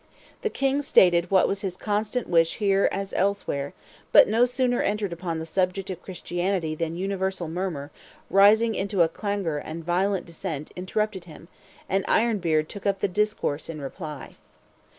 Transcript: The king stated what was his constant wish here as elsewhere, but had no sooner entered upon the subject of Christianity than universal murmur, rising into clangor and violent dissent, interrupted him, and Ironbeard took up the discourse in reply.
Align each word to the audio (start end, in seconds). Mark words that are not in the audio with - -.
The 0.41 0.49
king 0.49 0.81
stated 0.81 1.29
what 1.29 1.47
was 1.47 1.61
his 1.61 1.77
constant 1.77 2.27
wish 2.27 2.55
here 2.55 2.89
as 2.91 3.13
elsewhere, 3.13 3.73
but 4.11 4.21
had 4.25 4.29
no 4.31 4.45
sooner 4.45 4.81
entered 4.81 5.13
upon 5.13 5.37
the 5.37 5.45
subject 5.45 5.91
of 5.91 6.01
Christianity 6.01 6.73
than 6.73 6.95
universal 6.97 7.47
murmur, 7.47 7.91
rising 8.27 8.73
into 8.73 9.07
clangor 9.09 9.59
and 9.59 9.83
violent 9.85 10.25
dissent, 10.25 10.71
interrupted 10.75 11.25
him, 11.25 11.49
and 11.87 12.03
Ironbeard 12.07 12.67
took 12.67 12.87
up 12.87 13.01
the 13.01 13.07
discourse 13.07 13.69
in 13.69 13.79
reply. 13.79 14.37